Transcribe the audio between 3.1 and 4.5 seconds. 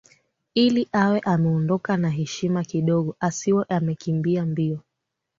asiwe amekimbia